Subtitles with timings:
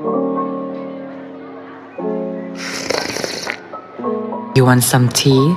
[0.00, 0.08] You
[4.64, 5.52] want some tea?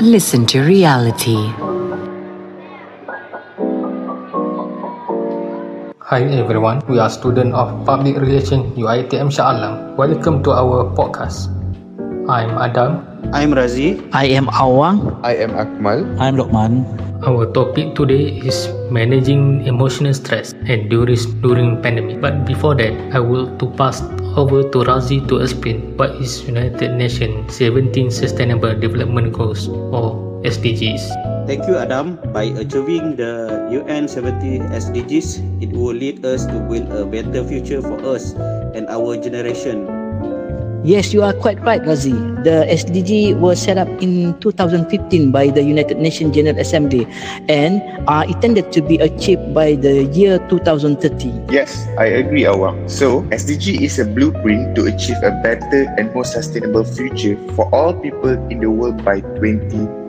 [0.00, 1.36] Listen to reality.
[6.08, 9.92] Hi everyone, we are student of Public Relation UiTM Shah Alam.
[10.00, 11.52] Welcome to our podcast.
[12.32, 13.04] I'm Adam.
[13.36, 14.00] I'm Razi.
[14.16, 15.20] I am Awang.
[15.20, 16.08] I am Akmal.
[16.16, 16.88] I'm Lokman.
[17.20, 22.16] Our topic today is managing emotional stress and during during pandemic.
[22.16, 24.00] But before that, I will to pass
[24.40, 30.16] over to Razi to explain what is United Nations 17 Sustainable Development Goals or
[30.48, 31.04] SDGs.
[31.44, 32.16] Thank you, Adam.
[32.32, 37.84] By achieving the UN 70 SDGs, it will lead us to build a better future
[37.84, 38.32] for us
[38.72, 39.99] and our generation.
[40.82, 42.16] Yes, you are quite right, Razi.
[42.40, 47.06] The SDG was set up in 2015 by the United Nations General Assembly
[47.52, 51.52] and are intended to be achieved by the year 2030.
[51.52, 52.88] Yes, I agree, Awang.
[52.88, 57.92] So, SDG is a blueprint to achieve a better and more sustainable future for all
[57.92, 59.99] people in the world by 2030.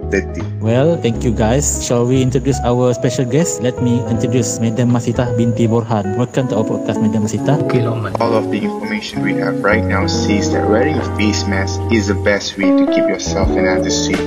[0.59, 1.79] Well, thank you guys.
[1.87, 3.63] Shall we introduce our special guest?
[3.63, 6.19] Let me introduce Madam Masita binti Borhan.
[6.19, 7.55] Welcome to our podcast, Madam Masita.
[7.63, 8.19] Okay, Lokman.
[8.19, 12.11] All of the information we have right now says that wearing a face mask is
[12.11, 14.19] the best way to keep yourself and others safe.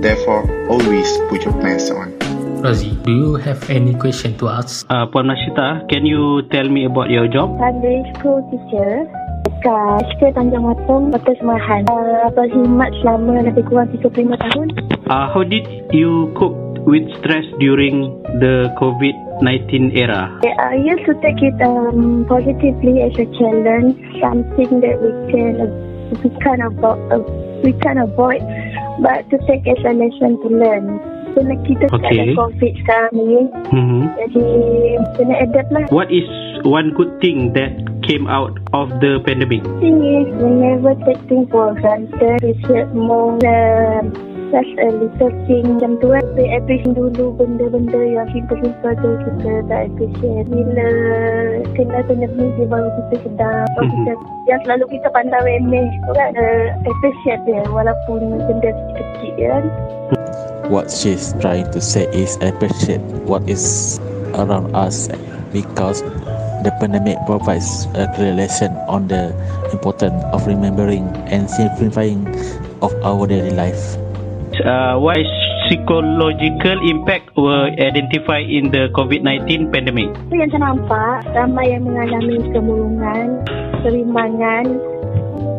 [0.00, 2.16] Therefore, always put your mask on.
[2.64, 4.88] Razi, do you have any question to ask?
[4.88, 7.52] Uh, Puan Masita, can you tell me about your job?
[7.60, 9.04] Sunday school teacher
[9.66, 11.82] dekat Sekolah Tanjung Matong, Kota Semahan.
[11.90, 14.66] Uh, berkhidmat selama lebih kurang 35 tahun.
[15.10, 16.54] Uh, how did you cope
[16.86, 20.30] with stress during the COVID-19 era?
[20.46, 25.70] I used to take it um, positively as a challenge, something that we can uh,
[26.22, 27.22] we can avoid, uh,
[27.66, 28.42] we can avoid,
[29.02, 30.86] but to take as a lesson to learn.
[31.36, 32.16] Kena kita Okay.
[32.16, 34.02] ada COVID sekarang ni, Mm-hmm.
[34.16, 34.44] jadi
[35.20, 35.84] kena adapt lah.
[35.92, 36.24] What is
[36.64, 37.76] one good thing that
[38.06, 39.66] came out of the pandemic?
[39.82, 42.38] thing is we never take things for granted.
[42.42, 44.14] We should more than
[44.54, 46.24] just a little thing macam tu kan.
[46.38, 50.46] We appreciate dulu benda-benda yang simple-simple tu kita tak appreciate.
[50.46, 50.88] Bila
[51.74, 53.66] kena pandemik dia baru kita sedar.
[53.74, 53.90] Mhm.
[53.90, 54.12] kita,
[54.46, 56.30] yang selalu kita pandang remeh tu kan.
[56.38, 59.64] Uh, appreciate dia walaupun benda kecil kan.
[60.70, 63.98] What she's trying to say is appreciate what is
[64.34, 65.06] around us
[65.54, 66.02] because
[66.66, 69.30] the pandemic provides a clear lesson on the
[69.70, 72.26] importance of remembering and simplifying
[72.82, 73.94] of our daily life.
[74.66, 75.30] Uh, what is
[75.70, 80.10] psychological impact were identified in the COVID-19 pandemic?
[80.34, 83.26] Yang saya nampak, ramai yang mengalami kemurungan,
[83.86, 84.66] kerimbangan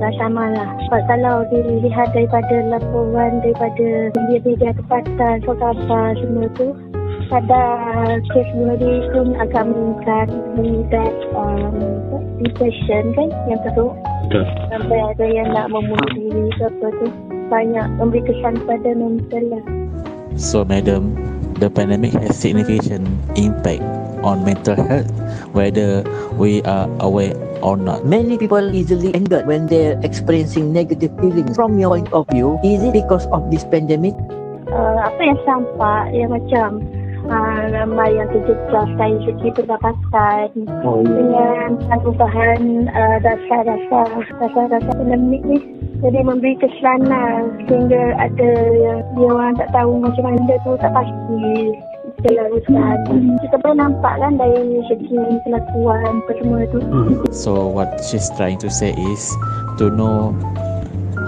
[0.03, 0.69] dan sama lah.
[0.87, 5.73] Sebab kalau dilihat daripada laporan daripada media-media tempatan, khabar
[6.19, 6.75] semua tu,
[7.27, 7.61] pada
[8.31, 11.75] kes bunuh diri pun agak meningkat, meningkat um,
[12.39, 13.93] depression kan yang teruk.
[14.27, 14.43] Betul.
[14.71, 17.07] Sampai ada yang nak membunuh diri ke apa tu.
[17.47, 19.63] Banyak memberi kesan pada mental lah.
[20.35, 21.15] So, madam,
[21.63, 23.07] the pandemic has significant
[23.39, 23.83] impact
[24.21, 25.07] on mental health,
[25.55, 26.03] whether
[26.35, 27.33] we are aware
[27.63, 28.03] or not.
[28.03, 31.55] Many people easily angered when they're experiencing negative feelings.
[31.55, 34.13] From your point of view, is it because of this pandemic?
[34.71, 36.83] uh, apa yang sampak yang macam
[37.29, 40.47] uh, ramai yang terjejas dari segi pendapatan
[40.83, 44.07] Oh, dengan perubahan uh, dasar-dasar
[44.39, 45.59] dasar-dasar pandemik ni
[45.97, 50.91] jadi memberi kesan lah sehingga ada yang dia orang tak tahu macam mana tu tak
[50.93, 51.73] pasti.
[52.23, 52.97] Selaruskan
[53.45, 56.79] kita boleh nampak kan dari segi kelakuan apa semua tu
[57.29, 59.21] So what she's trying to say is
[59.77, 60.33] to know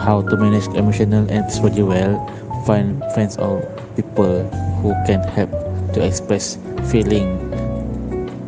[0.01, 2.16] how to manage emotional and psychology well,
[2.63, 3.61] find friends or
[3.93, 4.47] people
[4.81, 5.51] who can help
[5.94, 6.57] to express
[6.89, 7.38] feeling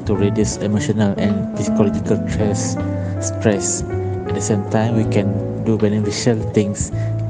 [0.05, 2.77] to reduce emotional and psychological stress
[3.21, 3.83] stress.
[4.27, 5.31] At the same time we can
[5.63, 6.89] do beneficial things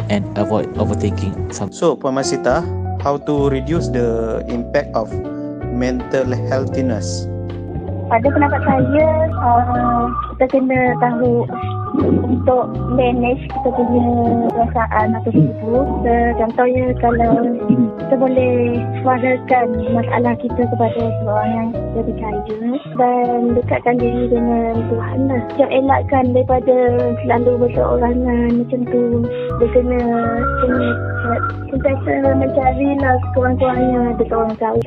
[0.10, 2.64] and avoid overthinking some So, Puan Masita,
[3.04, 5.12] how to reduce the impact of
[5.72, 7.28] mental healthiness?
[8.12, 9.08] pada pendapat saya
[9.40, 10.04] uh,
[10.36, 11.48] kita kena tahu
[12.00, 14.08] untuk manage kita punya
[14.56, 15.74] perasaan atau itu
[16.08, 17.34] uh, contohnya kalau
[18.00, 18.56] kita boleh
[19.04, 22.42] suarakan masalah kita kepada seorang yang lebih kaya
[22.96, 25.42] dan dekatkan diri dengan Tuhan lah.
[25.60, 26.78] Jangan elakkan daripada
[27.24, 29.04] selalu berseorangan macam tu
[29.60, 30.02] dia kena
[30.64, 30.90] kena
[31.72, 34.78] sentiasa mencari lah sekurang-kurangnya ada seorang tahu.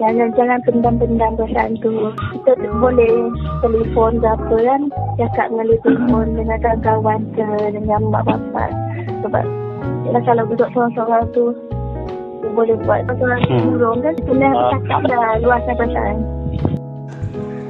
[0.00, 2.12] Jangan jangan pendam-pendam perasaan tu.
[2.40, 3.28] Kita boleh
[3.60, 4.82] telefon ke apa kan.
[5.20, 7.46] Cakap melalui telefon dengan kawan-kawan ke
[7.76, 8.70] dengan mak bapak
[9.22, 9.44] sebab
[10.08, 11.52] yalah, kalau duduk seorang-seorang tu.
[12.50, 13.62] Boleh buat seorang Hmm.
[13.78, 14.14] burung kan.
[14.26, 16.16] Kena cakap dah luaskan perasaan.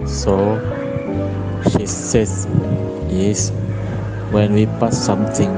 [0.08, 0.56] So
[1.74, 2.48] she says
[3.12, 3.52] is
[4.32, 5.50] when we pass something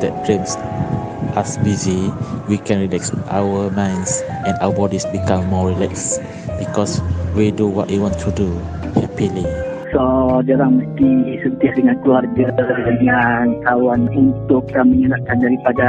[0.00, 0.56] that dreams
[1.36, 2.10] us busy,
[2.48, 6.20] we can relax our minds and our bodies become more relaxed
[6.58, 7.00] because
[7.34, 8.50] we do what we want to do
[8.94, 9.46] happily.
[9.90, 12.46] So, dia orang mesti sentuh dengan keluarga,
[12.86, 15.88] dengan kawan untuk menyenangkan daripada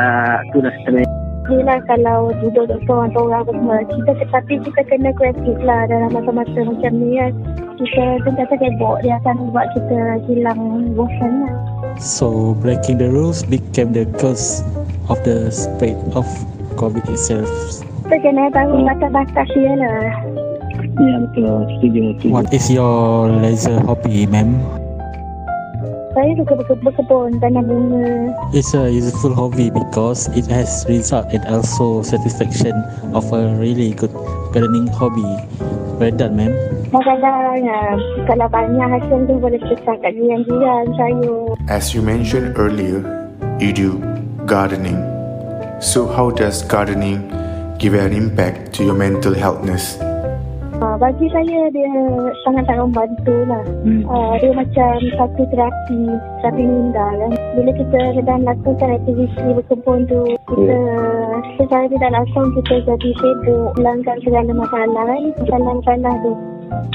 [0.49, 1.05] tugas stres.
[1.49, 6.59] Yelah kalau duduk duduk seorang-seorang apa semua kita tetapi kita kena kreatif lah dalam masa-masa
[6.63, 7.33] macam ni kan
[7.81, 9.99] kita sentiasa kebok dia akan buat kita
[10.29, 10.61] hilang
[10.93, 11.55] bosan lah
[11.99, 14.63] So, breaking the rules became the cause
[15.07, 16.27] of the spread of
[16.75, 17.49] COVID itself.
[18.05, 20.03] kita kena tahu batas-batas dia lah
[20.91, 21.47] Ya, betul.
[21.79, 22.01] Setuju.
[22.19, 22.27] setuju.
[22.35, 24.59] What is your leisure hobby, ma'am?
[26.11, 31.39] saya suka berke- berkebun tanam bunga It's a useful hobby because it has result and
[31.47, 32.75] also satisfaction
[33.15, 34.11] of a really good
[34.51, 35.23] gardening hobby.
[35.95, 36.51] Well done, ma'am.
[36.91, 37.63] kadang-kadang
[38.27, 42.99] kalau banyak hasil tu boleh besar kat jiran-jiran sayur As you mentioned earlier,
[43.63, 43.95] you do
[44.51, 44.99] gardening.
[45.79, 47.23] So how does gardening
[47.79, 49.95] give an impact to your mental healthness?
[50.81, 51.93] Uh, bagi saya dia
[52.43, 53.63] sangat-sangat membantu lah.
[53.85, 54.01] Hmm.
[54.03, 56.01] Uh, dia macam satu terapi,
[56.43, 57.31] terapi minda kan.
[57.55, 60.79] Bila kita sedang lakukan aktiviti berkebun tu, kita
[61.55, 66.33] secara tidak langsung kita jadi sibuk, hilangkan segala masalah kan, masalah-masalah tu.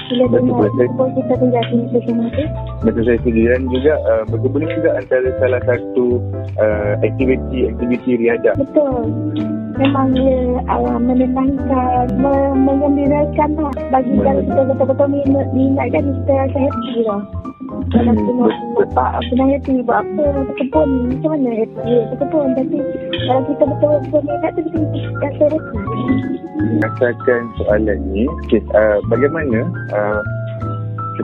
[0.07, 1.09] Bila dengar betul.
[1.19, 3.19] kita menjadi saya
[3.51, 6.07] dan juga uh, berkebun ini juga antara salah satu
[6.57, 8.55] uh, aktiviti-aktiviti riadah.
[8.57, 9.11] Betul.
[9.77, 10.41] Memang dia
[10.73, 13.75] uh, menenangkan, me- mengembirakan lah.
[13.93, 17.23] Bagi kalau kita betul-betul minat, minat kan kita rasa happy lah.
[17.67, 18.87] Kalau Hmm, tengok betul.
[18.95, 22.79] bapak senang happy buat apa berkebun macam mana happy berkebun tapi
[23.27, 24.79] kalau kita betul-betul minat tu kita
[25.19, 25.81] rasa happy.
[26.77, 30.21] Rasakan soalan ni, okay, uh, bagaimana uh,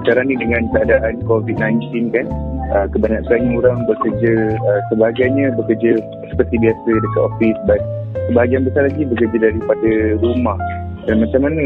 [0.00, 2.26] sekarang ni dengan keadaan COVID-19 kan,
[2.72, 6.00] uh, kebanyakan orang bekerja, uh, sebahagiannya bekerja
[6.32, 7.80] seperti biasa dekat office but
[8.28, 9.90] sebahagian besar lagi bekerja daripada
[10.20, 10.58] rumah.
[11.04, 11.64] Dan macam mana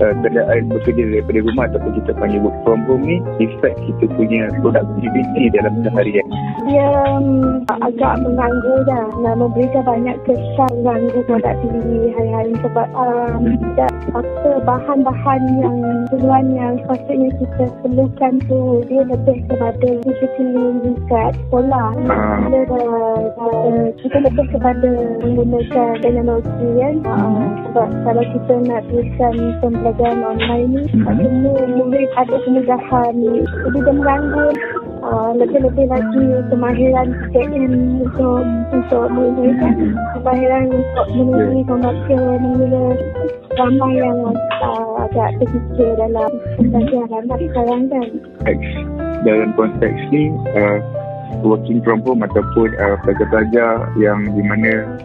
[0.00, 4.46] uh, keadaan bekerja daripada rumah ataupun kita panggil work from home ni effect kita punya
[4.62, 6.26] productivity dalam seharian.
[6.68, 7.26] Dia um,
[7.82, 15.42] agak mengganggu dah dan memberikan banyak kesan mengganggu produktiviti hari-hari sebab um, tidak apa bahan-bahan
[15.60, 15.76] yang
[16.08, 21.88] keperluan yang sepatutnya kita perlukan tu dia lebih kepada physically dekat sekolah.
[22.08, 22.38] Ah.
[22.46, 22.86] Bila dah,
[23.36, 24.90] dah, kita lebih kepada
[25.24, 26.94] menggunakan teknologi kan.
[27.08, 33.12] Uh, sebab kalau kita nak teruskan pembelajaran online ni, semua murid ada kemudahan.
[33.16, 34.46] Jadi dia mengganggu
[35.00, 37.72] uh, lebih-lebih lagi kemahiran PKM
[38.04, 38.44] untuk
[38.74, 39.56] untuk murid.
[40.18, 42.98] Kemahiran untuk menulis, membaca, menulis
[43.56, 44.18] ramai yang
[44.60, 46.30] uh, agak terfikir dalam
[46.60, 48.08] pembelajaran sekarang kan.
[49.26, 50.78] dalam konteks ni uh,
[51.44, 54.98] working from home ataupun uh, pelajar-pelajar yang di mana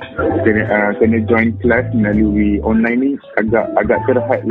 [0.43, 4.41] kena, uh, kena join kelas melalui online ni agak agak terhad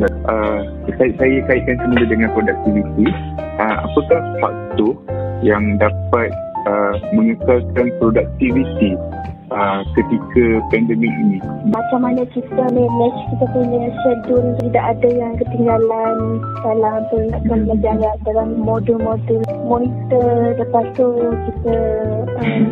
[0.00, 0.64] But, uh,
[0.96, 3.06] saya, saya kaitkan semula dengan produktiviti
[3.60, 4.92] uh, apakah faktor
[5.44, 6.32] yang dapat
[6.64, 8.96] uh, mengekalkan produktiviti
[9.50, 11.38] uh, ketika pandemik ini.
[11.68, 16.16] Macam mana kita manage kita punya schedule tidak ada yang ketinggalan
[16.62, 16.98] dalam
[17.46, 20.56] pembelajaran dalam modul-modul monitor.
[20.58, 21.08] Lepas tu
[21.50, 21.76] kita
[22.38, 22.62] uh,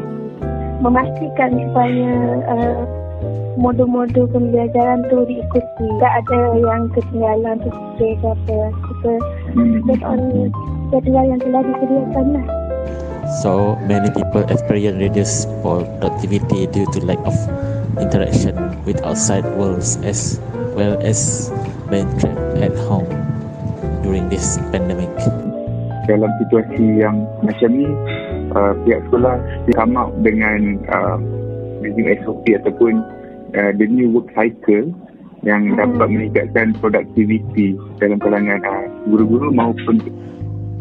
[0.82, 2.12] memastikan supaya
[2.47, 2.78] uh,
[3.58, 5.87] modul-modul pembelajaran tu diikuti.
[5.99, 8.58] Tak ada yang ketinggalan tu ke apa.
[8.70, 9.12] Kita
[9.87, 10.50] based on
[10.94, 12.57] jadual yang telah disediakan lah
[13.44, 17.37] So many people experience reduced productivity due to lack of
[18.00, 20.40] interaction with outside worlds as
[20.73, 21.52] well as
[21.92, 23.08] being trapped at home
[24.02, 25.12] during this pandemic.
[26.08, 27.85] dalam situasi yang macam ni
[28.56, 29.37] uh, pihak sekolah
[29.76, 31.20] come up dengan uh,
[31.85, 33.04] using SOP ataupun
[33.54, 34.88] uh, the new work cycle
[35.47, 40.00] yang dapat meningkatkan produktiviti dalam kalangan uh, guru-guru maupun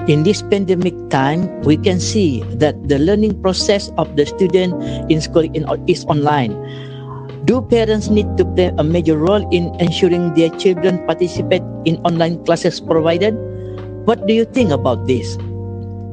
[0.08, 4.72] In this pandemic time, we can see that the learning process of the student
[5.12, 5.44] in school
[5.88, 6.56] is online.
[7.44, 12.44] Do parents need to play a major role in ensuring their children participate in online
[12.48, 13.36] classes provided?
[14.08, 15.36] What do you think about this?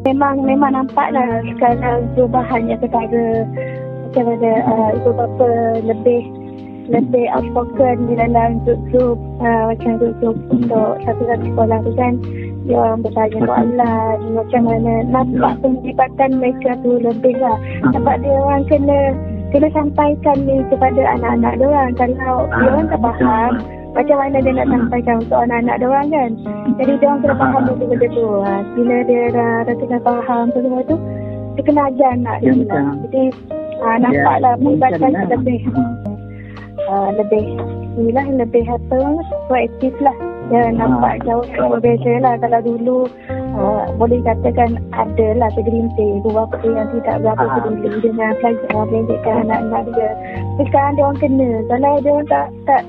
[0.04, 3.48] memang memang nampak lah sekarang perubahannya kepada
[4.04, 5.48] macam mana uh, beberapa
[5.80, 6.22] lebih
[6.92, 12.12] lebih outspoken di dalam grup-grup uh, macam grup-grup untuk satu-satu sekolah tu kan
[12.72, 14.16] orang bertanya soalan.
[14.32, 17.60] Macam mana nampak penglibatan mereka tu lebih lah.
[17.92, 18.98] Sebab dia orang kena
[19.52, 21.90] kena sampaikan ni kepada anak-anak dia orang.
[22.00, 23.52] Kalau dia orang tak faham
[23.94, 26.30] macam mana dia nak sampaikan untuk anak-anak dia orang kan.
[26.80, 28.26] Jadi dia orang kena faham dulu benda tu.
[28.42, 30.96] Ha, bila dia dah, dah kena faham semua tu,
[31.54, 32.80] dia kena ajar anak dia pula.
[33.06, 33.22] Jadi
[33.78, 35.60] ha, nampaklah melibatkan lebih.
[36.84, 37.44] Uh, lebih.
[37.94, 38.98] Inilah lebih apa
[39.46, 40.16] proaktif lah
[40.52, 42.34] dia nampak jauh yang berbeza lah.
[42.36, 42.98] Kalau dulu
[43.56, 49.82] uh, boleh katakan ada lah segelintir beberapa yang tidak berapa peduli dengan pelajar belajarkan anak-anak
[49.96, 50.10] dia.
[50.56, 51.50] Tapi sekarang dia orang kena.
[51.68, 52.82] Kalau dia orang tak tak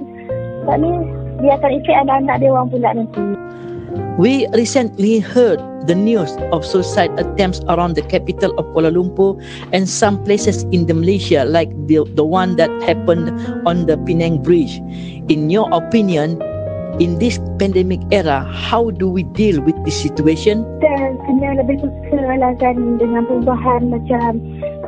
[0.65, 0.91] tak ni
[1.39, 3.23] dia akan efek anak-anak dia orang pula nanti.
[4.15, 9.35] We recently heard the news of suicide attempts around the capital of Kuala Lumpur
[9.75, 13.35] and some places in the Malaysia like the, the one that happened
[13.67, 14.79] on the Penang Bridge.
[15.27, 16.39] In your opinion,
[16.99, 20.63] in this pandemic era, how do we deal with this situation?
[20.79, 20.95] Kita
[21.27, 24.39] kena lebih susah lah kan dengan perubahan macam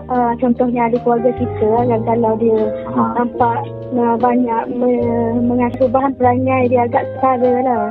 [0.08, 2.60] uh, contohnya ada keluarga kita kan kalau dia
[2.96, 3.60] uh, nampak
[3.96, 7.86] uh, banyak me- mengasih perubahan perangai dia agak setara lah.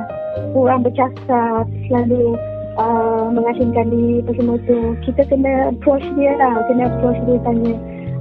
[0.53, 2.37] Kurang bercakap selalu
[2.77, 4.77] uh, mengasingkan diri apa semua tu.
[5.05, 7.73] Kita kena approach dia lah kena approach dia tanya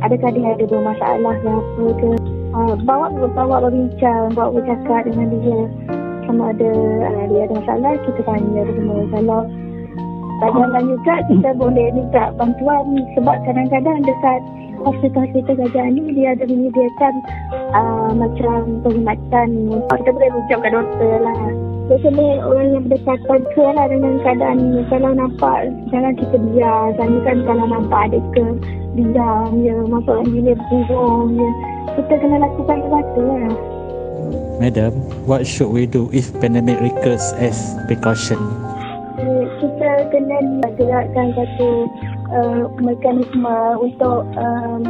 [0.04, 5.60] adakah dia ada bermasalah ke apa ke uh, bawa bawa berbincang bawa bercakap dengan dia
[6.24, 6.72] sama ada
[7.04, 9.40] uh, dia ada masalah kita tanya semua kalau
[10.36, 12.84] jalan juga kita boleh minta bantuan
[13.16, 14.40] sebab kadang-kadang dekat
[14.84, 17.14] hospital-hospital gajah ni dia ada menyediakan
[17.72, 19.48] uh, macam perkhidmatan
[19.88, 21.40] kita boleh rujuk ke doktor lah
[21.86, 24.82] Biasanya orang yang berdekatan ke lah dengan keadaan ni.
[24.90, 26.90] Kalau nampak, jangan kita biar.
[26.98, 28.46] Sana kan kalau nampak ada ke,
[28.98, 29.78] diam ya.
[29.86, 31.50] Masuk bila burung ya.
[31.94, 33.48] Kita kena lakukan sesuatu lah.
[34.58, 34.92] Madam,
[35.28, 38.40] what should we do if pandemic recurs as precaution?
[39.20, 40.38] Eh, Kita kena
[40.74, 41.68] gerakkan satu
[42.32, 44.82] uh, mekanisme untuk um,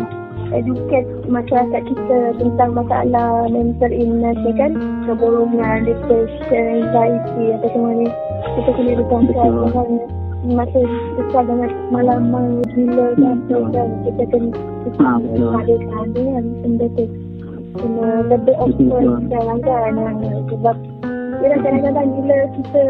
[0.54, 4.72] educate masyarakat kita tentang masalah mental illness ni kan
[5.06, 8.08] keborongan, depression, anxiety apa semua ni
[8.56, 9.88] kita kena bertanggung dengan
[10.54, 10.80] masa
[11.18, 14.50] besar dengan malaman gila ke apa kan kita kena
[14.86, 15.10] kita
[15.58, 17.04] hadirkan ni kan benda tu
[17.76, 20.08] kena lebih open sekarang kan ha,
[20.48, 20.76] sebab
[21.44, 22.82] Yelah kadang-kadang bila kita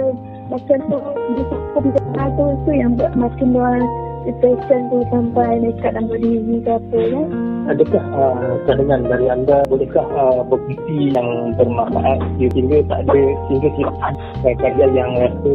[0.47, 0.99] macam tu
[1.35, 3.83] kita tu tu yang buat makin luar
[4.23, 7.29] depression tu sampai nekat dalam diri ke apa kan?
[7.67, 13.95] Adakah uh, cadangan dari anda bolehkah uh, berfungsi yang bermanfaat sehingga tak ada sehingga tidak
[13.99, 15.55] ada karya yang rasa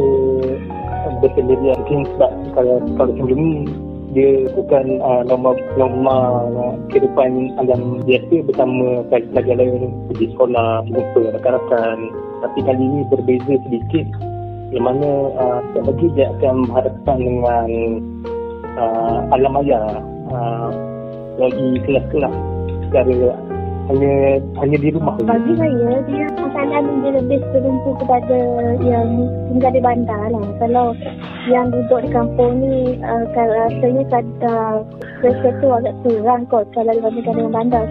[1.20, 1.76] bersendirian.
[1.82, 3.54] Mungkin sebab kalau kalau sebelum ni
[4.12, 6.16] dia bukan uh, norma norma
[6.52, 11.98] uh, kehidupan alam biasa bersama pelajar lain pergi sekolah jumpa rakan-rakan.
[12.44, 14.06] Tapi kali ini berbeza sedikit
[14.72, 17.68] yang mana uh, lagi dia akan berhadapan dengan
[18.76, 19.80] uh, alam maya
[20.32, 20.70] uh,
[21.40, 22.34] lagi kelas-kelas
[22.88, 23.36] secara
[23.90, 25.14] hanya hanya di rumah.
[25.18, 28.38] Bagi saya, dia masalah ni dia lebih tertumpu kepada
[28.78, 29.08] yang
[29.50, 30.46] tinggal di bandar lah.
[30.62, 30.86] Kalau
[31.50, 34.86] yang duduk di kampung ni, uh, rasanya kadang
[35.22, 37.84] rasa tu agak kurang kot kalau dibandingkan dengan bandar.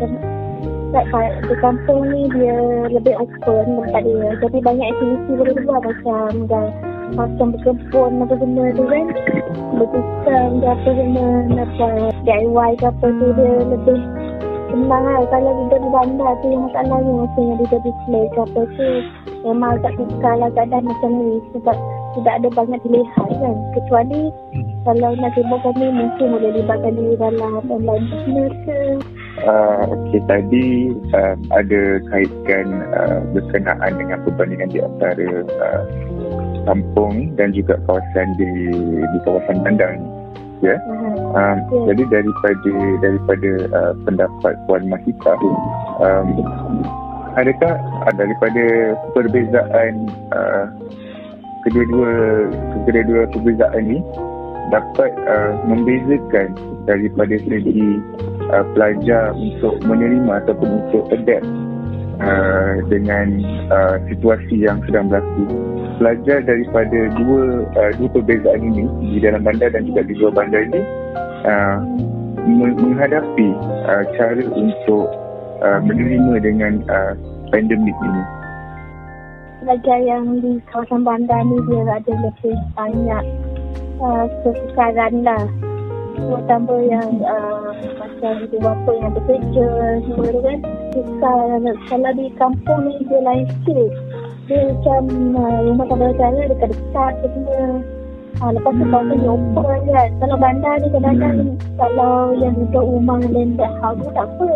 [0.92, 2.58] Sebab di kampung ni dia
[2.92, 4.28] lebih open tempat dia.
[4.44, 6.68] Jadi banyak aktiviti boleh buat macam dan
[7.16, 9.08] macam berkebun apa benda tu kan.
[9.76, 11.28] Berpisang ke apa benda,
[11.64, 11.90] apa
[12.28, 14.00] DIY ke apa tu dia lebih
[14.72, 15.22] senang lah.
[15.28, 18.90] Kalau kita di bandar tu yang masalahnya maksudnya dia display ke apa tu
[19.44, 21.78] memang tak suka lah keadaan macam ni sebab
[22.12, 23.56] tidak ada banyak pilihan kan.
[23.76, 24.22] Kecuali
[24.82, 28.80] kalau nak sibukkan ni mungkin boleh libatkan diri dalam online business ke
[29.48, 35.82] Uh, okay, tadi uh, ada kaitkan uh, berkenaan dengan perbandingan di antara uh,
[36.68, 38.52] kampung dan juga kawasan di
[39.00, 40.21] di kawasan bandar ni.
[40.62, 40.78] Ya.
[41.34, 41.94] Um, Ya.
[41.94, 45.34] Jadi daripada daripada uh, pendapat Puan Mahita,
[45.98, 46.28] um,
[47.34, 47.76] adakah
[48.06, 49.94] uh, daripada perbezaan
[50.30, 50.66] uh,
[51.66, 52.14] kedua-dua
[52.86, 54.00] kedua-dua perbezaan ni
[54.70, 56.56] dapat uh, membezakan
[56.88, 58.00] daripada segi
[58.54, 61.48] uh, pelajar untuk menerima ataupun untuk adapt
[62.22, 63.28] uh, dengan
[63.74, 65.46] uh, situasi yang sedang berlaku.
[65.98, 70.62] Pelajar daripada dua uh, dua perbezaan ini di dalam bandar dan juga di luar bandar
[70.66, 70.82] ini
[71.46, 71.78] uh,
[72.46, 73.50] me- menghadapi
[73.86, 75.06] uh, cara untuk
[75.62, 77.14] uh, menerima dengan uh,
[77.50, 78.24] pandemik ini.
[79.62, 83.24] pelajar yang di kawasan bandar ni dia ada lebih banyak
[84.02, 85.46] uh, kesukaran lah
[86.16, 89.68] terutama yang uh, macam ibu bapa yang bekerja
[90.06, 90.60] semua tu kan.
[90.92, 91.38] Susah
[91.88, 93.92] kalau di kampung ni dia lain sikit.
[94.50, 95.04] Dia macam
[95.38, 97.66] uh, rumah saudara-saudara dekat-dekat tu semua.
[98.42, 100.10] Ha, lepas tu kalau dia open kan.
[100.18, 104.52] Kalau bandar ni kadang-kadang Kalau yang duduk rumah landed house tak apa.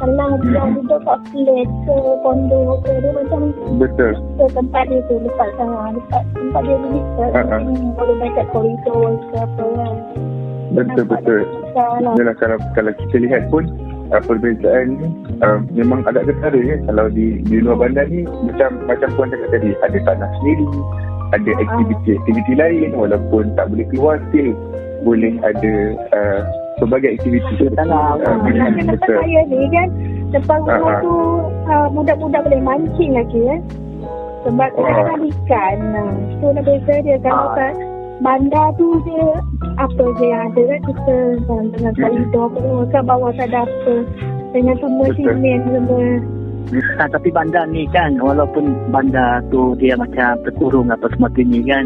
[0.00, 4.16] Kalau dia duduk kat flat ke kondo ke dia macam Betul.
[4.16, 7.56] ke tempat dia tu lepas sana lepas tempat dia ni Ha, ha.
[7.60, 9.96] hmm, boleh main kat koridor ke apa kan
[10.70, 11.40] Betul betul.
[11.74, 12.14] Salah.
[12.14, 13.66] Yalah kalau kalau kita lihat pun
[14.10, 15.06] uh, perbezaan ni
[15.40, 16.76] uh, memang agak ketara ya.
[16.86, 20.66] Kalau di di luar bandar ni macam macam puan cakap tadi ada tanah sendiri,
[21.32, 24.54] ada aktiviti-aktiviti lain walaupun tak boleh keluar still
[25.00, 25.72] boleh ada
[26.12, 26.40] uh,
[26.80, 27.54] aktiviti.
[27.76, 29.16] Tanah Uh, Macam tempat betul.
[29.20, 29.88] saya ni kan
[30.30, 31.02] Depan rumah Ha, ha.
[31.04, 31.12] tu
[31.66, 33.60] uh, Budak-budak boleh mancing lagi kan
[34.46, 34.88] Sebab Oh.
[34.88, 37.52] ada ikan nah, Itu lah beza dia Kalau Ah.
[37.52, 37.74] kat
[38.20, 39.28] bandar tu dia
[39.80, 41.14] Apa je yang ada kan Kita
[41.48, 42.84] uh, dengan koridor apa semua.
[42.92, 43.94] Kan bawah tak ada apa.
[44.52, 46.04] Dengan semua simen semua.
[46.70, 51.66] Ha, tapi bandar ni kan walaupun bandar tu dia macam terkurung apa semua tu ni
[51.66, 51.82] kan.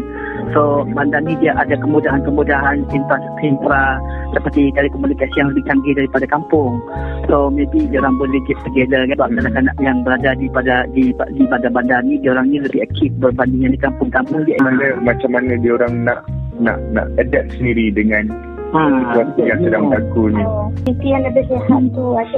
[0.53, 3.97] So bandar ni dia ada kemudahan-kemudahan infra, infra
[4.37, 6.77] seperti telekomunikasi yang lebih canggih daripada kampung.
[7.25, 11.09] So maybe dia orang boleh get together kan sebab anak-anak yang berada di pada di,
[11.33, 14.61] di bandar-bandar ni dia orang ni lebih aktif berbanding yang di kampung-kampung dia.
[14.61, 16.19] Mana macam mana dia orang nak
[16.59, 18.83] nak nak adapt sendiri dengan ha,
[19.15, 20.43] situasi yang sedang berlaku ni.
[20.43, 22.37] Oh, Itu yang lebih sihat tu Ada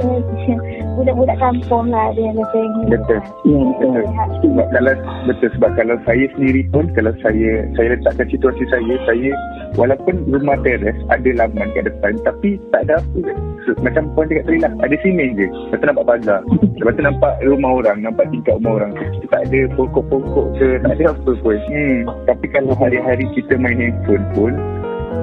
[0.94, 2.64] budak-budak kampung lah Dia yang lebih
[2.94, 3.20] Betul.
[3.44, 4.02] ya, betul.
[4.46, 4.94] Sebab kalau
[5.26, 5.48] betul.
[5.58, 9.30] Sebab kalau saya sendiri pun kalau saya saya letakkan situasi saya saya
[9.76, 13.34] walaupun rumah teres ada laman kat depan tapi tak ada apa
[13.68, 15.44] So, macam puan cakap tadi lah ada simen je.
[15.44, 16.40] Lepas tu nampak pagar
[16.80, 18.92] lepas tu nampak rumah orang nampak tingkat rumah orang.
[18.96, 21.56] Kita tak ada pokok-pokok ke tak ada apa pun.
[21.68, 21.98] Hmm.
[22.24, 24.52] tapi kalau hari-hari kita main handphone pun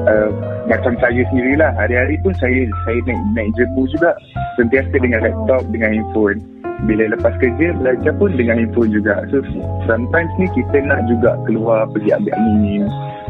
[0.07, 0.29] uh,
[0.65, 1.71] macam saya sendirilah.
[1.77, 4.11] Hari-hari pun saya saya naik naik jemu juga.
[4.57, 6.39] Sentiasa dengan laptop dengan handphone.
[6.85, 9.23] Bila lepas kerja belajar pun dengan handphone juga.
[9.31, 9.41] So
[9.87, 12.83] sometimes ni kita nak juga keluar pergi ambil angin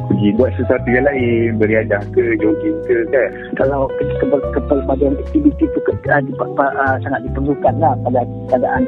[0.06, 1.58] pergi buat sesuatu yang lain.
[1.58, 3.30] Beriadah ke jogging ke kan?
[3.58, 8.22] Kalau ke- ke- kepelbagaian aktiviti itu ke, uh, sangat diperlukan lah pada
[8.54, 8.84] keadaan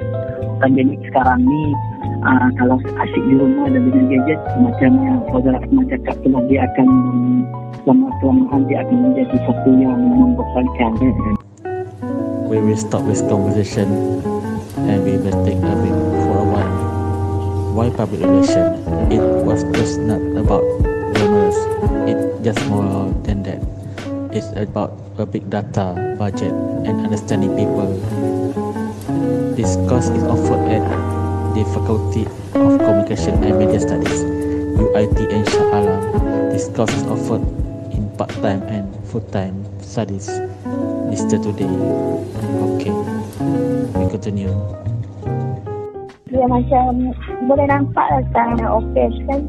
[0.62, 1.64] pandemik sekarang ni
[2.28, 6.44] uh, kalau asyik di rumah dan dengan gadget macam yang saudara Akmal cakap tu lah,
[6.52, 6.88] dia akan
[7.88, 10.92] lama-kelamaan dia akan menjadi satu yang membosankan
[12.48, 13.88] we will stop this conversation
[14.88, 16.76] and we will take a break for a while.
[17.76, 18.80] Why public relation?
[19.12, 20.64] It was just not about
[21.20, 21.58] rumors.
[22.08, 23.60] It just more than that.
[24.32, 26.56] It's about a big data, budget,
[26.88, 27.92] and understanding people.
[29.60, 31.17] This course is offered at
[31.58, 32.22] the Faculty
[32.54, 34.22] of Communication and Media Studies,
[34.78, 36.02] UIT and Shah Alam.
[36.54, 37.42] This course is offered
[37.90, 40.30] in part-time and full-time studies.
[41.10, 41.66] Listed today.
[42.78, 42.94] Okay,
[43.98, 44.54] we continue.
[46.28, 47.16] dia macam
[47.50, 49.42] boleh nampak lah sekarang nak office kan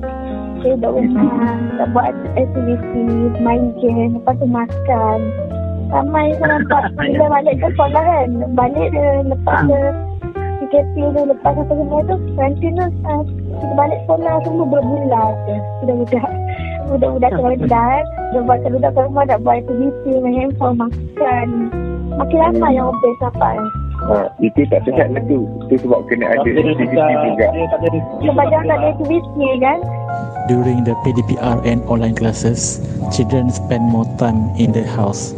[0.63, 3.05] duduk rumah tak buat aktiviti
[3.43, 5.19] main game lepas tu makan
[5.91, 9.91] ramai saya nampak bila balik ke sekolah kan balik dia lepas dia
[10.69, 13.23] PKP tu lepas apa semua tu nanti tu uh,
[13.57, 15.33] kita balik sekolah semua berbulan
[15.81, 16.29] budak-budak
[16.93, 21.49] budak-budak kemudian dia buat budak ke rumah nak buat aktiviti main handphone makan.
[22.21, 23.57] Makin lama yang office sampai
[24.13, 25.49] uh, itu tak sehat lah tu.
[25.73, 27.47] Itu sebab kena ada aktiviti juga.
[28.21, 29.79] sebab dia tak ada aktiviti kan?
[30.53, 35.33] During the PDPR and online classes, children spend more time in the house.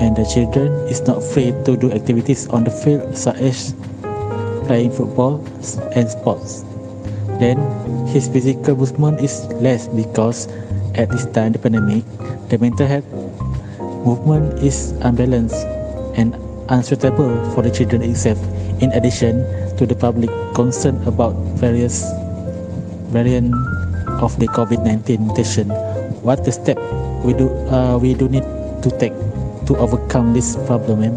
[0.00, 3.76] And the children is not free to do activities on the field such as
[4.66, 5.42] playing football
[5.94, 6.64] and sports.
[7.38, 7.58] Then
[8.06, 10.46] his physical movement is less because
[10.94, 12.04] at this time the pandemic,
[12.48, 13.08] the mental health
[14.04, 15.64] movement is unbalanced
[16.18, 16.36] and
[16.68, 18.38] unsuitable for the children itself.
[18.82, 19.46] In addition
[19.76, 22.04] to the public concern about various
[23.14, 23.54] variant
[24.20, 25.68] of the COVID-19 mutation,
[26.22, 26.78] what the step
[27.24, 28.44] we do uh, we do need
[28.82, 29.14] to take
[29.66, 31.16] to overcome this problem, ma'am?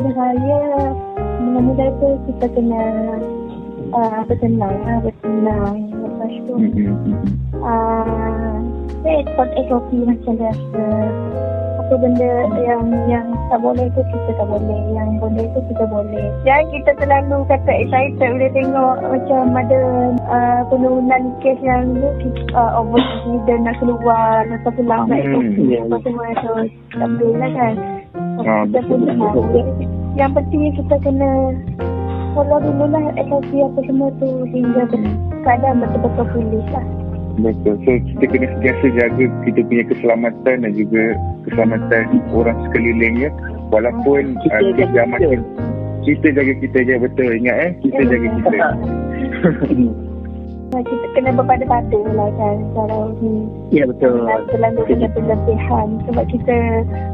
[0.00, 0.99] Saya
[1.60, 2.82] mula-mula tu kita kena
[3.92, 5.76] uh, bertenang, uh, bertenang.
[5.92, 6.54] Lepas tu,
[7.60, 8.52] uh,
[9.04, 10.84] saya ikut SOP macam biasa.
[11.80, 14.80] Apa benda yang yang tak boleh tu kita tak boleh.
[14.94, 16.26] Yang boleh tu kita boleh.
[16.46, 19.80] Jangan kita terlalu kata excited bila tengok macam ada
[20.30, 21.92] uh, penurunan kes yang
[22.56, 24.48] uh, overconfident nak keluar.
[24.48, 25.56] Lepas tu lambat Hmm, SOP.
[25.76, 26.54] Apa semua tu.
[26.94, 27.74] Tak boleh lah kan.
[28.40, 29.89] Ah, Kita pun betul.
[30.18, 31.54] Yang penting kita kena
[32.34, 34.86] follow dulu lah SOP apa semua tu sehingga
[35.42, 36.84] keadaan betul-betul pulih lah.
[37.40, 37.74] Betul.
[37.86, 41.02] So kita kena sentiasa jaga kita punya keselamatan dan juga
[41.46, 42.02] keselamatan
[42.34, 43.30] orang sekeliling ya.
[43.70, 45.38] Walaupun Kita uh, jaga kita makin kita.
[45.38, 45.38] Ya.
[45.38, 45.66] Ah.
[45.70, 46.00] Ya.
[46.00, 47.28] kita jaga kita je betul.
[47.38, 48.58] Ingat eh kita jaga kita.
[50.70, 54.22] Kita kena berpada-pada lah kan Kalau ni Ya betul.
[54.54, 56.56] Terlalu dengan berlebihan Sebab kita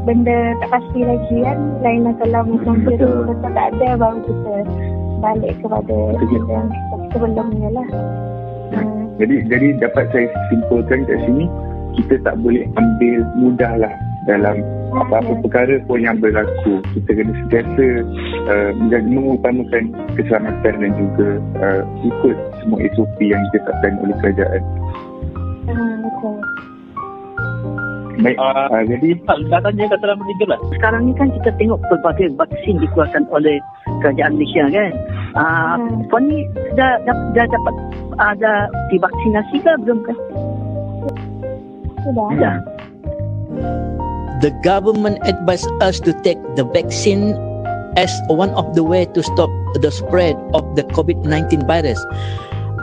[0.05, 3.01] Benda tak pasti lagi kan Lainlah kalau macam Betul.
[3.01, 4.55] tu Betul tak ada Baru kita
[5.17, 6.45] Balik kepada Betul.
[6.45, 6.67] Yang
[7.11, 7.89] sebelumnya lah
[8.67, 9.15] Hmm.
[9.15, 11.47] Jadi jadi dapat saya simpulkan kat sini
[11.95, 13.93] kita tak boleh ambil mudah lah
[14.27, 14.59] dalam
[15.05, 16.81] apa-apa perkara pun yang berlaku.
[16.95, 17.87] Kita kena sentiasa
[18.49, 19.83] uh, menjaga mengutamakan
[20.17, 21.27] keselamatan dan juga
[21.61, 24.61] uh, ikut semua SOP yang ditetapkan oleh kerajaan.
[25.67, 26.37] Hmm, Betul
[28.17, 30.59] Baik, uh, jadi Dah tanya kata dalam meninggal lah.
[30.73, 33.61] Sekarang ni kan kita tengok pelbagai vaksin dikeluarkan oleh
[34.01, 34.91] kerajaan Malaysia kan.
[35.37, 36.01] Ah, Hmm.
[36.09, 36.41] Puan ni
[36.73, 37.75] dah, dah, dah dapat
[38.17, 38.53] ada
[38.89, 40.17] divaksinasi ke belum kan?
[42.01, 42.57] Sudah Dah.
[44.41, 47.33] The government advised us to take the vaccine
[47.97, 49.49] as one of the way to stop
[49.81, 51.97] the spread of the COVID-19 virus.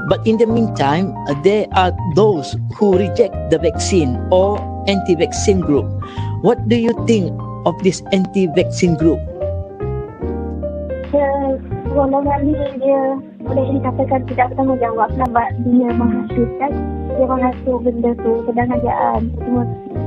[0.09, 5.87] But in the meantime, there are those who reject the vaccine or anti-vaccine group.
[6.43, 7.33] What do you think
[7.65, 9.23] of this anti-vaccine group?
[11.95, 13.01] golongan ni dia
[13.47, 16.73] boleh dikatakan tidak bertanggungjawab sebab dia menghasilkan
[17.15, 19.65] dia menghasil benda tu sedangkan kerajaan ah, semua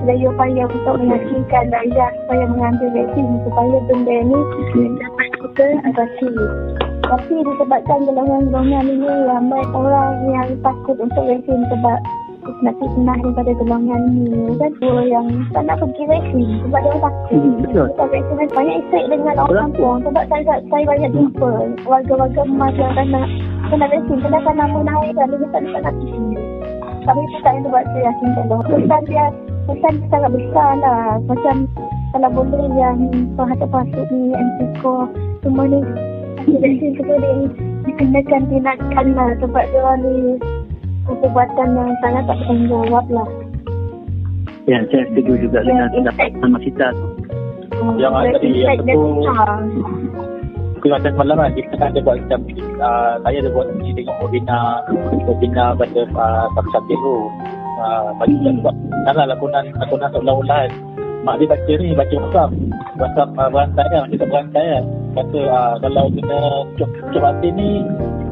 [0.08, 4.40] sedaya upaya untuk meyakinkan rakyat supaya mengambil vaksin supaya benda ni
[5.04, 6.32] dapat kita atasi
[7.04, 12.00] tapi disebabkan golongan-golongan ini ramai orang yang takut untuk vaksin sebab
[12.64, 14.72] nanti senang daripada golongan ni kan?
[14.80, 17.28] Dua yang tak nak pergi vaksin sebab dia takut.
[17.36, 17.88] Hmm, betul.
[17.92, 21.52] sebab vaksin banyak efek dengan orang kampung sebab saya, saya banyak jumpa
[21.84, 23.28] warga-warga emas yang tak nak
[23.68, 26.24] kena vaksin sedangkan nama naik kan dia tak nak vaksin
[27.04, 29.28] tapi itu tak yang buat saya yakinkan bahawa pesan dia
[29.68, 31.20] pesan sangat besar lah.
[31.28, 31.56] Macam
[32.16, 32.98] kalau boleh yang
[33.36, 34.96] penghadap pasuk ni MCCO
[35.44, 35.80] semua ni
[36.48, 37.46] vaksin semua ni
[37.86, 39.30] dikenakan tindakan lah.
[39.44, 40.16] Sebab dia orang ni
[41.06, 43.30] perbuatan yang sangat tak bertanggungjawab lah.
[44.68, 47.08] Ya, saya setuju juga dengan Ya, pendapat Sama Sita tu.
[47.96, 49.88] Yang Hmm, tadi yang tu-
[50.88, 52.40] macam semalam kan kita kan ada buat macam
[52.80, 54.88] uh, saya ada buat uji tengok webinar
[55.28, 57.16] webinar pada uh, satu satir tu
[57.78, 58.60] uh, bagi hmm.
[58.62, 60.72] sebab salah lakonan lakonan seolah-olah kan.
[61.26, 62.52] Mak dia baca ni baca WhatsApp.
[62.98, 64.84] WhatsApp uh, berantai kan macam tak berantai kan.
[65.18, 66.40] Kata uh, kalau kena
[66.78, 67.70] cop cop hati ni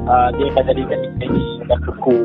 [0.06, 2.18] uh, dia akan jadikan ini dan buku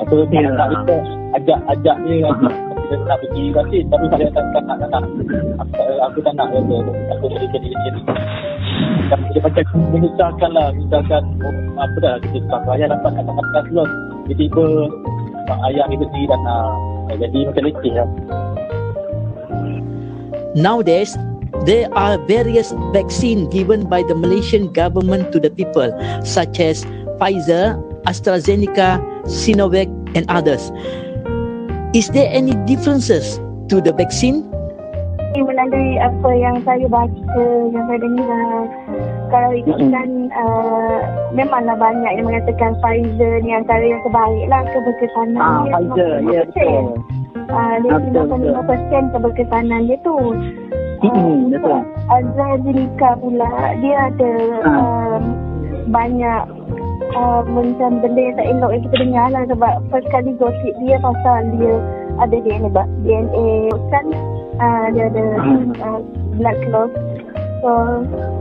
[0.00, 0.40] apa Ya.
[0.40, 0.52] yeah.
[0.56, 0.96] nak kita
[1.36, 2.54] ajak ajak dia ajak
[2.90, 5.02] kita nak pergi vaksin tapi pada tak tak nak tak nak.
[5.62, 6.76] Aku, aku tak nak kata
[7.14, 8.00] aku jadi jadi jadi.
[9.10, 13.88] Dan dia macam menyusahkan lah misalkan oh, apa dah kita tak ayah dapat kata-kata slot
[14.26, 14.66] tiba-tiba
[15.70, 16.72] ayah ni berhenti dan uh,
[17.18, 18.08] jadi macam letih lah
[20.58, 21.14] Nowadays,
[21.62, 25.94] there are various vaccine given by the Malaysian government to the people,
[26.26, 26.82] such as
[27.22, 27.78] Pfizer,
[28.10, 28.98] AstraZeneca,
[29.30, 29.86] Sinovac,
[30.18, 30.74] and others.
[31.94, 33.38] Is there any differences
[33.70, 34.42] to the vaccine?
[35.38, 38.66] Melalui apa yang saya baca, yang saya dengar.
[39.30, 40.98] Kalau ikutkan, uh,
[41.30, 45.70] memanglah banyak yang mengatakan Pfizer ni antara yang terbaik lah keberkesanan Ah, dia.
[45.70, 46.50] Pfizer, ya 95%.
[46.50, 46.84] betul.
[47.50, 50.16] Uh, dia Ah, betul, 95% keberkesanan dia tu.
[51.00, 51.80] Hmm, betul.
[52.10, 54.76] AstraZeneca pula, dia ada Ah.
[55.16, 55.22] um,
[55.88, 56.42] banyak
[57.12, 60.96] uh, macam benda yang tak elok yang kita dengar lah sebab first kali gosip dia
[60.98, 61.74] pasal dia
[62.20, 62.70] ada DNA
[63.02, 63.48] DNA
[63.88, 64.04] kan
[64.58, 65.72] uh, dia ada Hmm.
[65.80, 66.00] uh,
[66.36, 66.90] blood clot
[67.60, 67.72] so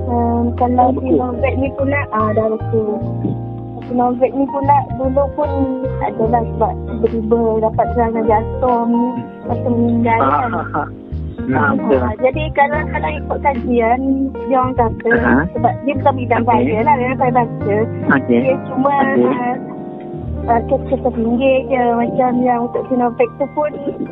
[0.07, 1.15] um, kalau betul.
[1.15, 2.91] Sinovac ni pula ah dah betul
[3.85, 5.49] Sinovac ni pula dulu pun
[5.99, 8.89] adalah sebab tiba-tiba dapat serangan jantung
[9.43, 10.87] lepas tu meninggal Ah, kan ah, ah.
[11.49, 11.97] Ah, betul.
[11.97, 13.99] Ah, jadi kalau kalau ikut kajian
[14.45, 15.35] dia orang kata Aha.
[15.51, 16.51] sebab dia bukan bidang Okey.
[16.53, 17.77] saya lah yang saya baca
[18.13, 18.39] Okey.
[18.45, 19.25] dia cuma Okey.
[19.25, 19.55] uh,
[20.45, 23.71] uh, kes-kes tertinggi je macam yang untuk Sinovac tu pun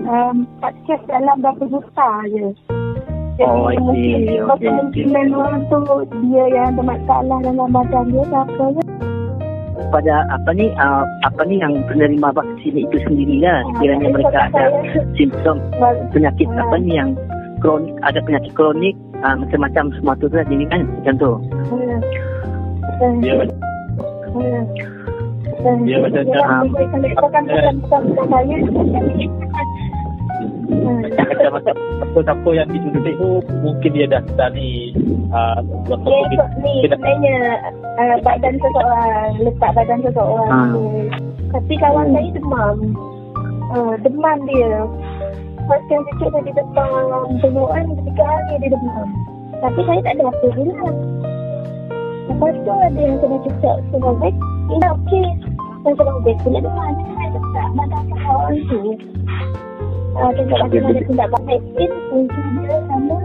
[0.10, 2.48] um, 4 kes dalam berapa juta je
[3.38, 3.80] jadi Oh, I see.
[3.80, 5.78] mungkin Okey, kemungkinan orang tu
[6.24, 8.66] dia yang ada masalah dalam badan dia ke apa
[9.88, 14.68] pada apa ni uh, apa ni yang penerima vaksin itu sendiri lah kiranya mereka ada
[15.14, 15.62] simptom
[16.10, 17.16] penyakit apa ni yang
[17.58, 21.32] kronik ada penyakit kronik uh, macam-macam semua tu lah jadi kan macam tu
[22.98, 23.22] Hmm.
[23.22, 23.40] dia Hmm.
[23.40, 23.58] macam
[24.28, 24.64] Hmm.
[25.84, 28.56] Dia macam Dia macam- orang boleh kalau ikutkan pesan-pesan saya
[30.68, 34.92] Macam macam siapa-siapa yang disuntik tu mungkin dia dah dah ni
[35.32, 37.38] uh, Dia ikut ni dia sebenarnya
[37.96, 40.86] uh, badan seseorang, letak badan seseorang tu.
[41.56, 42.76] Tapi kawan saya demam.
[43.72, 44.84] Uh, demam dia.
[45.68, 49.08] First yang cucuk tadi demam penuhan, tiga hari dia demam.
[49.64, 50.90] Tapi saya tak ada apa pula.
[52.28, 54.36] Lepas tu ada yang kena cucuk Sinovac,
[54.68, 55.28] dia okey.
[55.88, 57.04] Bukan kalau vaksin ada mana
[57.56, 59.00] tak badan awal tu.
[60.18, 63.18] Uh, tengok macam mana tindak vaksin Mungkin dia sama.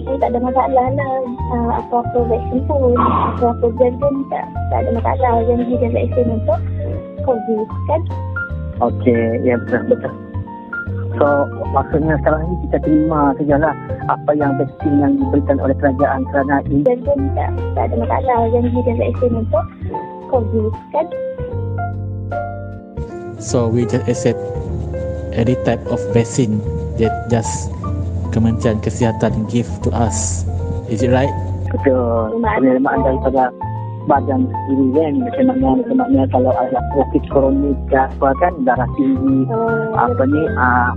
[0.00, 1.12] Saya tak ada masalah lah.
[1.54, 2.98] Uh, Apa-apa vaksin pun
[3.38, 5.32] Apa-apa gel pun tak, tak ada masalah.
[5.46, 6.58] Janji dan vaksin untuk
[7.22, 8.00] COVID kan?
[8.80, 10.12] Okey, ya betul betul.
[11.14, 11.26] So
[11.70, 13.74] maksudnya sekarang ni kita terima sajalah
[14.08, 16.82] apa yang vaksin yang diberikan oleh kerajaan kerana ini.
[17.06, 18.50] Pun tak, tak ada masalah.
[18.50, 19.64] Janji dan vaksin untuk
[20.26, 21.06] COVID kan?
[23.38, 24.42] So we just accept
[25.40, 26.60] any type of vaccine
[27.00, 27.72] that just
[28.30, 30.44] Kementerian Kesihatan give to us.
[30.86, 31.32] Is it right?
[31.70, 32.38] betul.
[32.42, 33.50] Penerimaan daripada
[34.06, 35.12] badan sendiri kan.
[35.22, 39.46] Macam mana macam mana kalau ada penyakit kronik ke apa kan darah tinggi
[39.94, 40.90] apa ni ah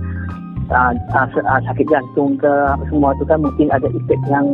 [0.70, 4.46] ah, ah, se- ah, sakit jantung ke apa semua tu kan mungkin ada efek yang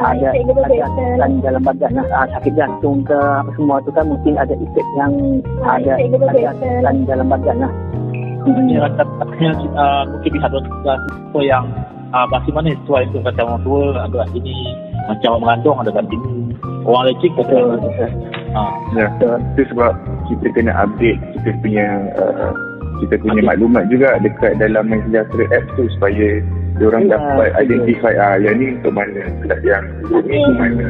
[0.00, 4.36] Ah, ada ada di dalam badan ah, sakit jantung ke apa semua tu kan mungkin
[4.40, 5.12] ada efek yang
[5.64, 7.72] Ah, ada ada di dalam badan lah
[8.46, 11.64] Dia rasa katanya uh, mungkin bisa ada apa yang
[12.14, 14.54] uh, vaksin mana sesuai untuk kata orang tua ada kat sini
[15.06, 16.32] macam orang mengandung ada kat sini
[16.86, 17.56] orang lecik kata
[18.54, 19.06] uh, Ya,
[19.52, 19.92] itu sebab
[20.30, 22.52] kita kena update kita punya uh,
[23.04, 26.40] kita punya maklumat juga dekat dalam Sejahtera app tu supaya
[26.80, 29.84] diorang Ya, dapat identify ah yang ni untuk mana kelas yang
[30.24, 30.88] ni untuk mana.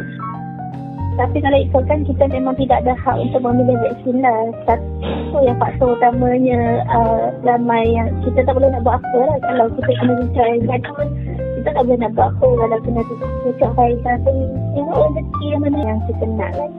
[1.17, 4.53] Tapi kalau ikutkan kita memang tidak ada hak untuk memilih vaksin lah.
[4.69, 9.37] Satu yang faktor utamanya uh, ramai yang kita tak boleh nak buat apa lah.
[9.41, 11.09] Kalau kita kena bincang gadun,
[11.57, 13.01] kita tak boleh nak buat apa kalau kena
[13.49, 14.33] bincang Faisal tu.
[14.77, 16.71] Tengok rezeki yang mana yang kita nak lah.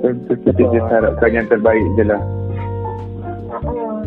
[0.00, 2.22] Betul kita just harapkan yang terbaik je lah.
[3.52, 4.00] Uh,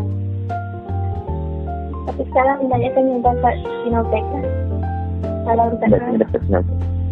[2.09, 4.45] tapi sekarang banyakkan yang dapat Sinovac lah.
[5.45, 6.65] Kalau tak nak,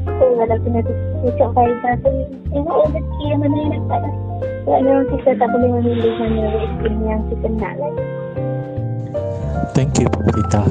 [0.07, 0.79] oh, kalau kena
[1.19, 2.11] bincang Faisal tu,
[2.53, 4.15] tengok rezeki yang mana yang dapat lah.
[4.63, 7.93] Sebab memang kita tak boleh memilih mana vaksin yang kita nak lah.
[9.75, 10.67] Thank you, Pemerintah.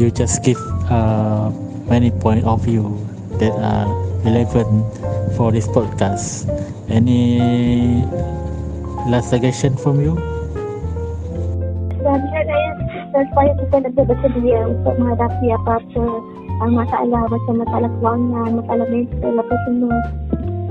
[0.00, 1.52] You just give uh,
[1.88, 2.88] many point of view
[3.38, 3.88] that are
[4.24, 4.84] relevant
[5.36, 6.48] for this podcast.
[6.88, 8.02] Any
[9.06, 10.16] last suggestion from you?
[12.00, 12.70] Sebenarnya saya
[13.16, 16.04] dan supaya kita lebih bersedia untuk menghadapi apa-apa
[16.60, 19.96] uh, masalah macam masalah kewangan, masalah mental apa semua.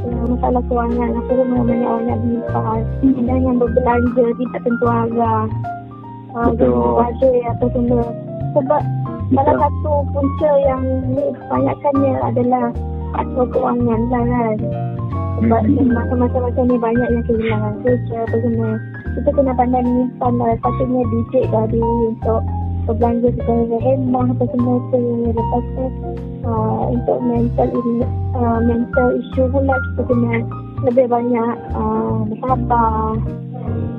[0.05, 2.85] Uh, masalah kewangan apa semua banyak orang bimpas
[3.25, 5.45] dan yang berbelanja tidak tentu arah.
[6.35, 6.99] Uh, Betul.
[6.99, 8.05] Budget apa semua.
[8.55, 8.81] Sebab
[9.35, 10.83] salah satu punca yang
[11.49, 12.65] kebanyakannya adalah
[13.15, 14.57] faktor kewangan lah kan.
[15.35, 18.71] Sebab masa-masa macam ni banyak yang kehilangan kerja apa semua.
[19.19, 20.55] Kita kena pandai menyimpan lah.
[20.63, 22.41] Patutnya didik dah untuk
[22.85, 25.01] berbelanja secara hemat apa semua tu.
[25.33, 25.85] Lepas tu
[26.45, 27.69] uh, untuk mental
[28.37, 30.33] uh, mental issue pula kita kena
[30.85, 33.17] lebih banyak uh, bersabar.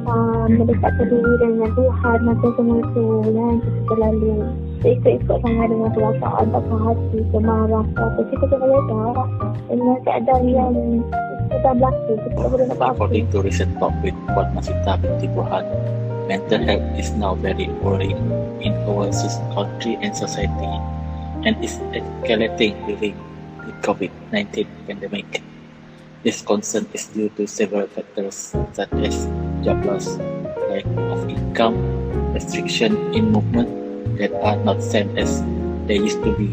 [0.07, 4.35] Uh, mendekatkan diri dengan Tuhan macam semua tu kan kita terlalu
[4.87, 9.03] ikut-ikut sangat dengan perasaan tak hati kemarah ke apa kita kena reda
[9.67, 10.75] dengan keadaan yang
[11.51, 15.27] kita berlaku kita tak boleh nak buat apa to recent talk with Puan Masita binti
[15.35, 15.65] Buhan,
[16.27, 18.19] mental health is now very worrying
[18.61, 19.07] in our
[19.55, 20.75] country and society
[21.47, 23.15] and is escalating during
[23.63, 25.43] the COVID-19 pandemic.
[26.25, 29.31] This concern is due to several factors such as
[29.63, 30.19] job loss,
[30.67, 31.79] lack of income,
[32.35, 33.71] restriction in movement
[34.19, 35.43] that are not same as
[35.87, 36.51] they used to be.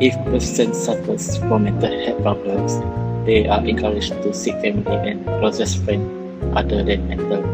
[0.00, 2.80] If person suffers from mental health problems,
[3.26, 6.08] they are encouraged to seek family and closest friend
[6.56, 7.53] other than mental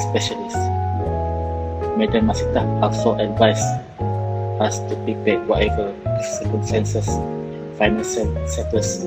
[0.00, 0.58] health specialists.
[1.96, 3.64] Madam Masita also advised
[4.60, 5.92] us to prepare whatever
[6.40, 7.06] circumstances,
[7.76, 9.04] financial status,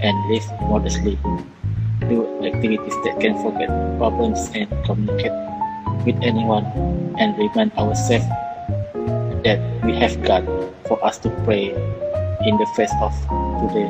[0.00, 1.18] and live modestly.
[2.08, 3.68] Do activities that can forget
[3.98, 5.32] problems and communicate
[6.04, 6.64] with anyone
[7.18, 8.26] and remind ourselves
[9.44, 10.44] that we have God
[10.88, 13.14] for us to pray in the face of
[13.62, 13.86] today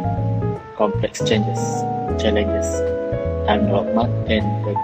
[0.76, 1.60] complex changes,
[2.20, 2.68] challenges.
[3.48, 4.74] I'm Rahmat and the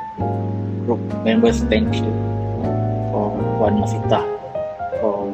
[0.88, 2.08] group members thank you
[3.12, 4.24] for Wan Masita
[5.04, 5.28] for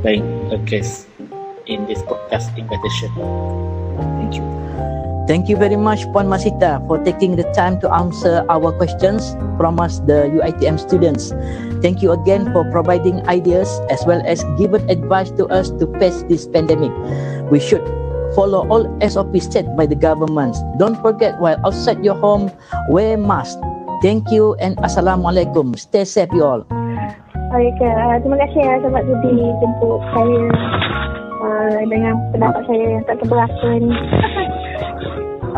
[0.00, 1.04] being a guest
[1.68, 3.12] in this podcast invitation.
[4.16, 4.44] Thank you.
[5.28, 9.76] Thank you very much, Puan Masita, for taking the time to answer our questions from
[9.76, 11.34] us, the UITM students.
[11.82, 16.22] Thank you again for providing ideas as well as giving advice to us to face
[16.30, 16.94] this pandemic.
[17.50, 17.82] We should
[18.38, 20.54] follow all SOPs set by the government.
[20.78, 22.48] Don't forget, while outside your home,
[22.88, 23.58] wear mask.
[24.06, 25.74] Thank you and Assalamualaikum.
[25.74, 26.62] Stay safe, you all.
[27.50, 30.46] Baik, uh, terima kasih uh, Sobat Budi jemput saya
[31.42, 33.90] uh, dengan pendapat saya yang tak terberapa ni.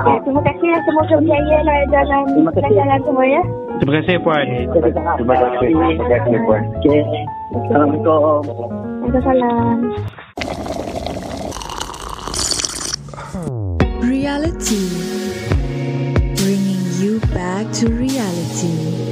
[0.00, 0.80] Okay, terima kasih.
[0.80, 3.42] Semoga berjaya lah dalam jalan semua ya.
[3.84, 4.46] Terima kasih Puan.
[4.48, 4.80] Terima
[5.36, 5.68] kasih.
[5.68, 6.62] Terima kasih Puan.
[6.80, 7.04] Okay.
[7.52, 8.48] Assalamualaikum.
[8.48, 9.76] Waalaikumsalam.
[14.00, 15.17] Reality.
[17.26, 19.07] Back to reality.